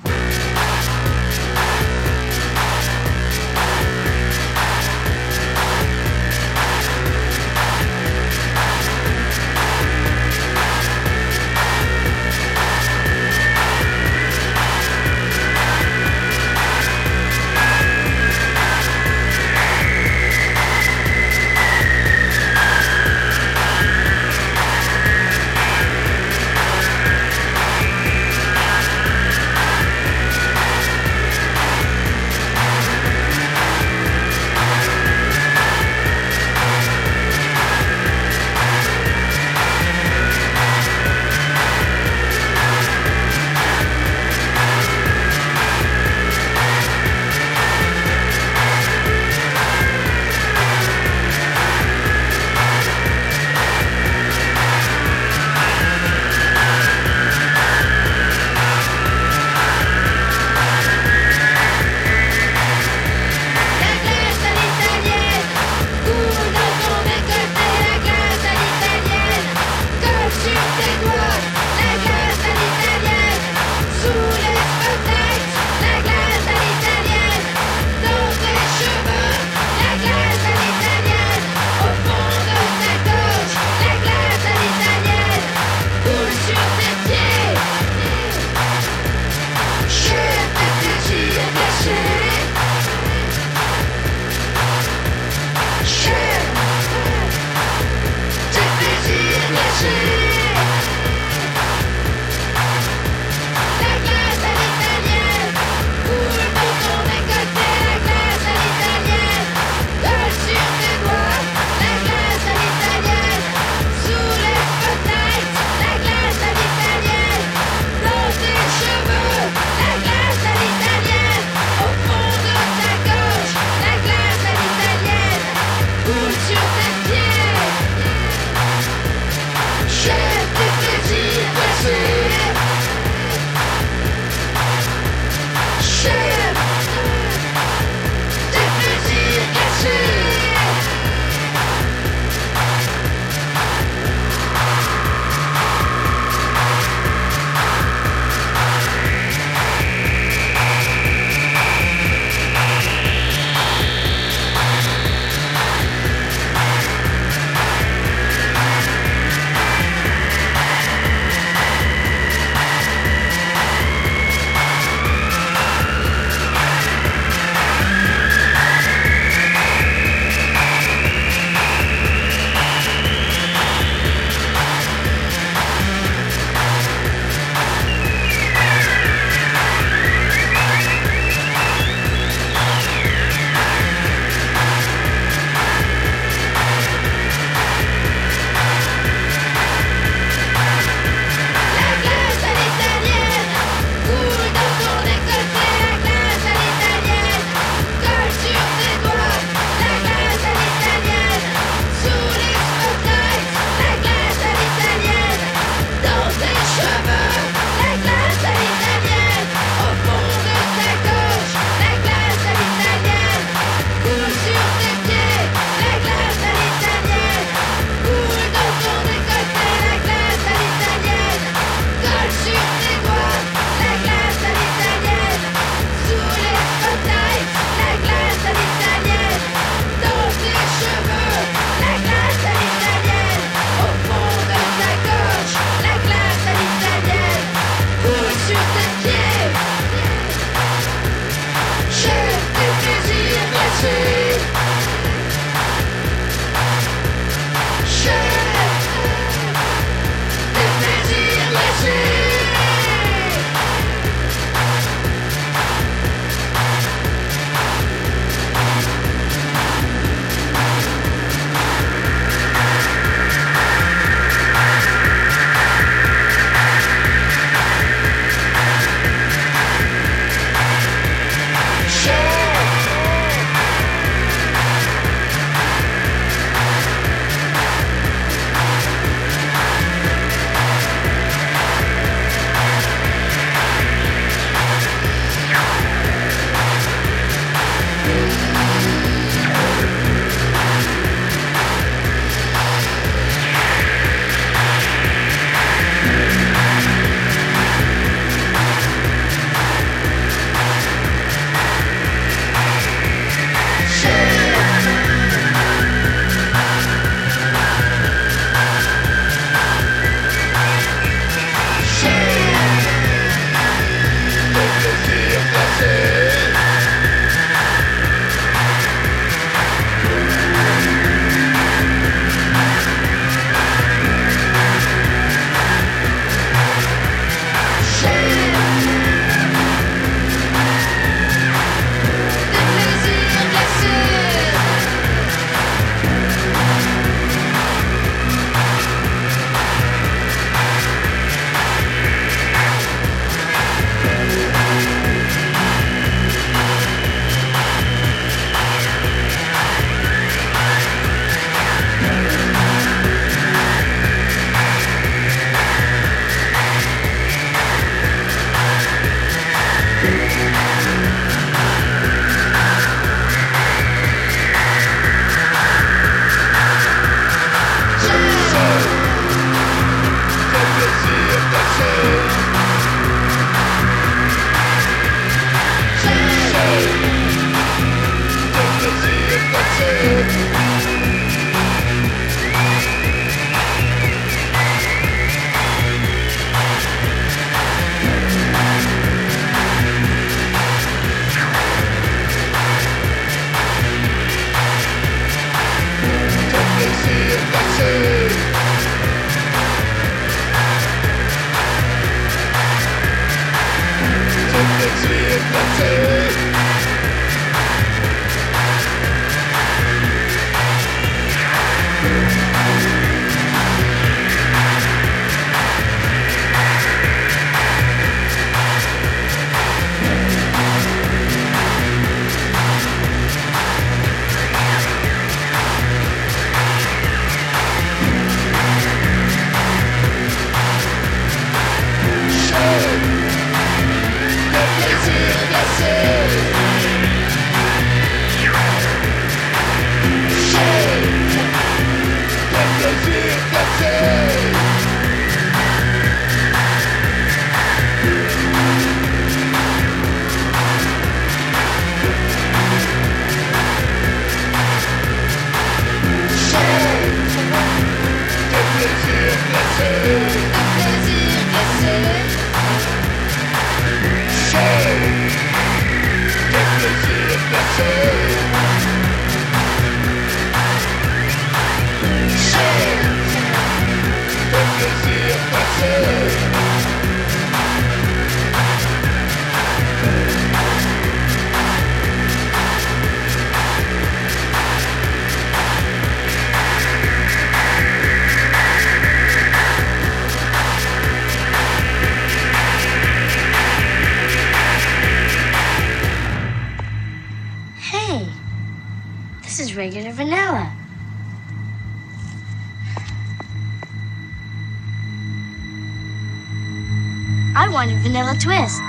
[507.84, 508.80] Wanted vanilla twist.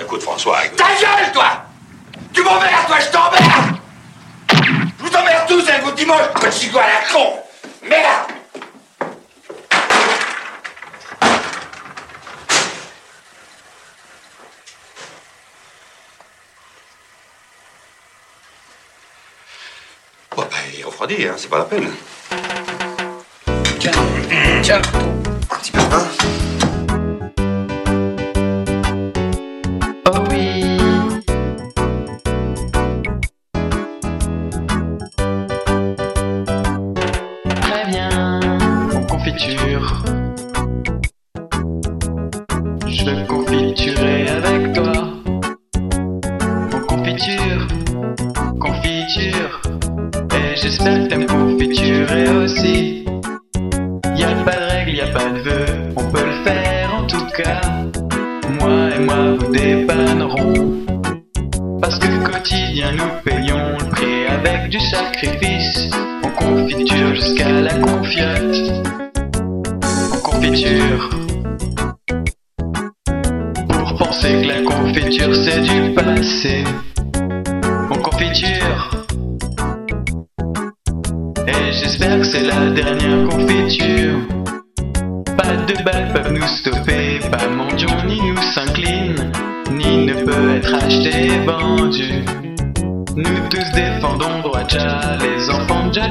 [0.00, 0.62] Écoute, François.
[0.76, 1.64] Ta gueule, toi
[2.32, 3.76] Tu m'emmerdes, toi, je t'emmerde
[4.50, 7.38] Je vous emmerde tous avec vos dimanches, petit gars à la con
[7.84, 8.32] Merde
[20.34, 21.92] Bon, bah, il est refroidi, hein, c'est pas la peine.
[23.78, 23.92] Tiens,
[24.62, 24.82] tiens
[25.48, 26.63] Un petit peu, hein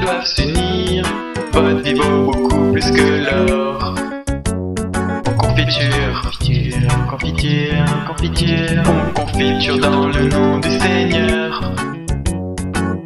[0.04, 1.06] doivent s'unir.
[1.54, 3.96] Votre vie vaut beaucoup plus que l'or.
[5.38, 11.62] Confiture, confiture, confiture, confiture, on confiture dans le nom du Seigneur.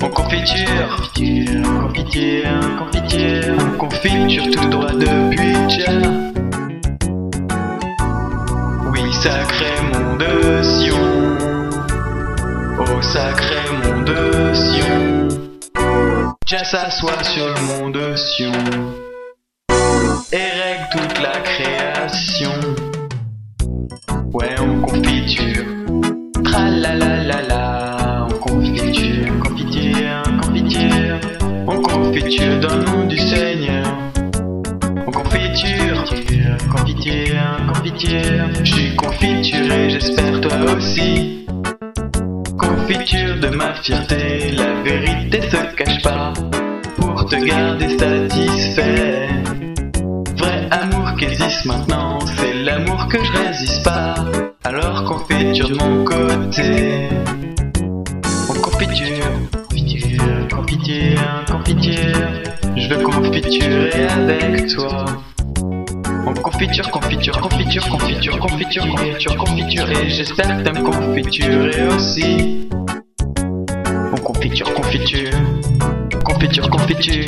[0.02, 5.92] En confiture, confiture, confiture, confiture, on confiture tout droit depuis déjà.
[8.92, 10.96] Oui, sacré monde de Sion.
[12.80, 15.17] Oh, sacré monde de Sion.
[16.50, 18.54] Déjà s'assoit sur le monde de Sion.
[20.32, 22.52] Et règle toute la création.
[24.32, 25.66] Ouais, on confiture.
[26.46, 28.28] Tralalalala.
[28.32, 31.20] On confiture, confiture, confiture.
[31.68, 33.86] On confiture dans le nom du Seigneur.
[35.06, 36.06] On confiture,
[36.72, 38.50] confiture, confiture.
[38.64, 41.46] Je suis confituré, j'espère toi aussi.
[42.88, 46.32] Confiture de ma fierté, la vérité se cache pas.
[46.96, 49.28] Pour te garder satisfait.
[50.38, 54.16] Vrai amour qui existe maintenant, c'est l'amour que je résiste pas.
[54.64, 57.10] Alors confiture de mon côté.
[58.50, 59.34] On confiture,
[59.70, 62.18] confiture, confiture, confiture.
[62.78, 65.06] Je veux confiturer avec toi.
[66.30, 69.90] On confiture, confiture, confiture, confiture, confiture, confiture, confiture.
[69.92, 72.68] Et j'espère que t'aimes confiturer aussi.
[74.12, 75.32] On confiture, confiture,
[76.26, 77.24] confiture, confiture.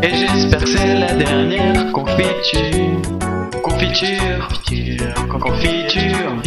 [0.00, 3.02] Et j'espère que c'est la dernière confiture,
[3.64, 5.14] confiture, confiture.
[5.28, 6.38] Confiture,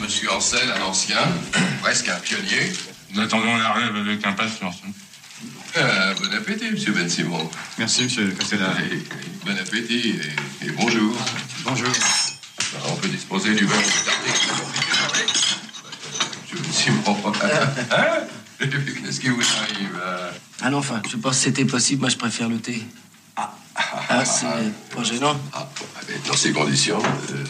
[0.00, 1.18] Monsieur Ancel, un ancien,
[1.82, 2.72] presque un pionnier.
[3.12, 4.76] Nous attendons la relève avec impatience.
[5.76, 7.48] Ah, bon appétit, monsieur Ben Simon.
[7.78, 8.72] Merci, monsieur Castella.
[8.90, 9.04] Et- et
[9.44, 10.14] Bon appétit
[10.62, 11.14] et, et bonjour.
[11.64, 11.88] Bonjour.
[12.76, 13.76] Alors, on peut disposer du vin.
[13.76, 14.12] Monsieur
[16.62, 17.22] Ben Simon.
[17.90, 18.24] Hein?
[19.04, 20.30] Qu'est-ce qui vous arrive hein
[20.62, 22.82] Ah non, enfin, je pense que c'était possible, moi je préfère le thé.
[23.36, 23.52] Ah,
[24.24, 24.46] c'est
[24.96, 25.38] pas gênant.
[25.52, 25.68] Ah,
[26.26, 27.44] Dans ces conditions, euh,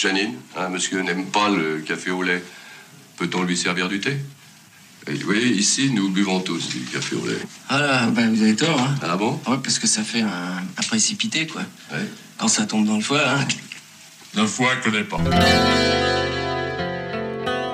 [0.00, 2.42] Janine, hein, monsieur n'aime pas le café au lait.
[3.18, 4.16] Peut-on lui servir du thé?
[5.06, 7.36] Et Vous voyez, ici, nous buvons tous du café au lait.
[7.68, 8.94] Ah là, ben vous avez tort, hein.
[9.02, 9.38] Ah bon?
[9.46, 10.28] Ouais, parce que ça fait un,
[10.78, 11.60] un précipité, quoi.
[11.92, 11.98] Ouais.
[12.38, 13.46] Quand ça tombe dans le foie, hein.
[14.34, 15.18] Le foie, je connais pas.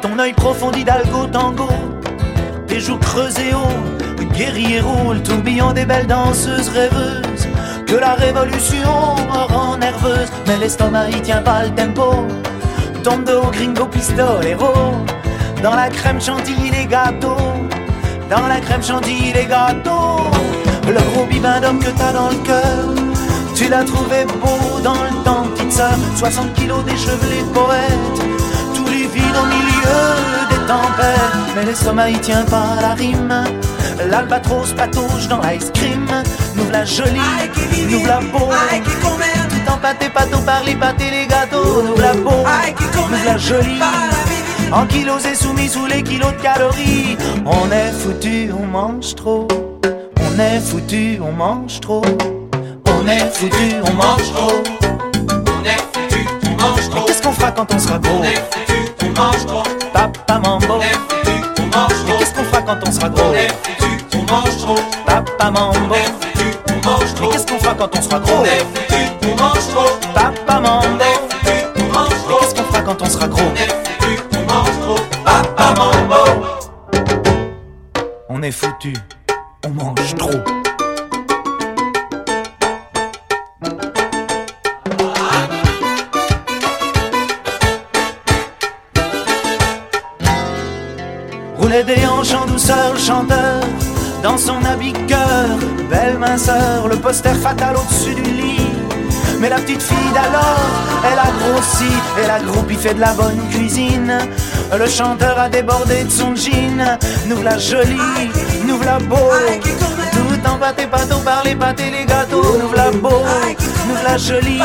[0.02, 1.68] Ton œil profond d'Hidalgo tango,
[2.66, 7.35] tes joues creusées haut, guerrier roule, tourbillon des belles danseuses rêveuses.
[7.86, 8.90] Que la révolution
[9.48, 12.26] rend nerveuse, mais l'estomac y tient pas le tempo.
[13.04, 14.72] Tombe de haut gringo pistolero,
[15.62, 17.54] dans la crème chantilly les gâteaux,
[18.28, 20.24] dans la crème chantilly les gâteaux.
[20.88, 22.84] Le gros bibin d'homme que t'as dans le cœur,
[23.54, 25.96] tu l'as trouvé beau dans le temps, petite sœur.
[26.16, 28.18] 60 kilos déchevelé poète,
[28.74, 30.02] tous les vides au milieu
[30.50, 31.54] des tempêtes.
[31.54, 33.44] Mais l'estomac y tient pas la rime.
[34.04, 36.06] L'albatros patauge dans l'ice cream.
[36.54, 37.20] Nous la jolie,
[37.90, 38.48] nous la beau.
[38.98, 41.82] Tout empâté, pâteau par les pâtés, les gâteaux.
[41.82, 42.44] Nous la beau,
[42.94, 43.80] nous la jolie.
[44.72, 47.16] En kilos et soumis sous les kilos de calories.
[47.44, 49.46] On est foutu, on mange trop.
[50.20, 52.02] On est foutu, on mange trop.
[52.86, 54.62] On est foutu, on mange trop.
[55.58, 57.04] On est foutu, on mange trop.
[57.06, 59.62] Qu'est-ce qu'on fera quand on sera gros On est foutu, on mange trop.
[59.92, 60.66] Papa mambo.
[60.70, 62.18] On est foutu, on mange trop.
[62.18, 63.30] Qu'est-ce qu'on fera quand on sera gros?
[63.30, 63.85] On est foutu,
[64.28, 64.78] on mange trop.
[65.06, 65.78] Papa mambo.
[65.90, 67.30] On est foutu, on mange trop.
[67.30, 69.98] Qu'est-ce qu'on fera quand on sera gros On est foutu, on mange trop.
[70.14, 70.86] Papa mambo.
[70.94, 72.38] On est foutu, on mange trop.
[72.40, 75.00] Qu'est-ce qu'on fera quand on sera gros On est foutu, on mange trop.
[75.24, 76.46] Papa mambo.
[78.28, 78.94] On est foutu,
[79.64, 80.30] on mange trop.
[91.58, 93.60] Roulait des hanches en douceur, chanteur,
[94.26, 95.56] dans son habit cœur,
[95.88, 98.72] belle minceur, le poster fatal au-dessus du lit.
[99.38, 100.66] Mais la petite fille d'alors,
[101.08, 104.18] elle a grossi, elle a groupi, fait de la bonne cuisine.
[104.76, 106.98] Le chanteur a débordé de son jean,
[107.28, 108.28] nous la jolie,
[108.66, 109.30] nous la beau.
[110.10, 113.22] Tout en pâté, pâteau par les pâtés, les gâteaux, nous la beau,
[113.86, 114.60] nous la jolie.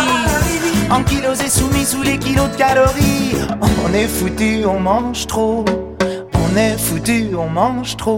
[0.90, 3.36] En kilos et soumis sous les kilos de calories.
[3.86, 5.66] On est foutu, on mange trop.
[6.34, 8.18] On est foutu, on mange trop.